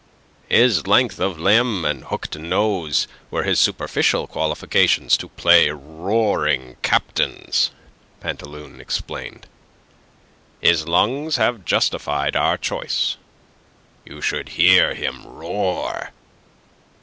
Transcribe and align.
"His 0.49 0.87
length 0.87 1.19
of 1.19 1.39
limb 1.39 1.85
and 1.85 2.05
hooked 2.05 2.35
nose 2.35 3.07
were 3.29 3.43
his 3.43 3.59
superficial 3.59 4.25
qualifications 4.25 5.15
to 5.17 5.29
play 5.29 5.69
roaring 5.69 6.77
captains," 6.81 7.69
Pantaloon 8.19 8.81
explained. 8.81 9.45
"His 10.59 10.87
lungs 10.87 11.35
have 11.35 11.65
justified 11.65 12.35
our 12.35 12.57
choice. 12.57 13.17
You 14.03 14.21
should 14.21 14.49
hear 14.57 14.95
him 14.95 15.23
roar. 15.23 16.09